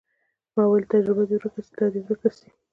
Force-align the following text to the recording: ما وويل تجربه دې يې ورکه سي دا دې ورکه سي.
ما 0.55 0.63
وويل 0.65 0.85
تجربه 0.93 1.23
دې 1.29 1.33
يې 1.35 1.37
ورکه 1.39 1.61
سي 1.65 1.73
دا 1.79 1.85
دې 1.93 1.99
ورکه 2.01 2.29
سي. 2.37 2.47